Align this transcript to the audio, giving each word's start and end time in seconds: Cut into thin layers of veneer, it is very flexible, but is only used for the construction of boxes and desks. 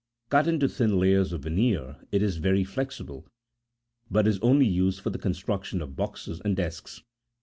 Cut 0.29 0.47
into 0.47 0.67
thin 0.67 0.97
layers 0.97 1.31
of 1.31 1.43
veneer, 1.43 1.97
it 2.11 2.23
is 2.23 2.37
very 2.37 2.63
flexible, 2.63 3.27
but 4.09 4.27
is 4.27 4.39
only 4.39 4.65
used 4.65 4.99
for 4.99 5.11
the 5.11 5.19
construction 5.19 5.79
of 5.79 5.95
boxes 5.95 6.41
and 6.43 6.55
desks. 6.55 7.03